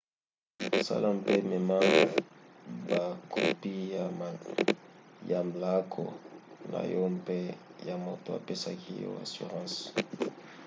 [0.87, 1.77] sala mpe mema
[2.89, 3.73] bakopi
[5.29, 6.03] ya mlaako
[6.71, 7.37] na yo mpe
[7.87, 9.79] ya moto apesaki yo assurance